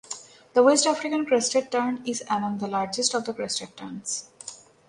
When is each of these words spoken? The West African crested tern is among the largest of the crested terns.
The 0.55 0.63
West 0.63 0.87
African 0.87 1.27
crested 1.27 1.71
tern 1.71 2.01
is 2.07 2.23
among 2.27 2.57
the 2.57 2.65
largest 2.67 3.13
of 3.13 3.25
the 3.25 3.35
crested 3.35 3.77
terns. 3.77 4.31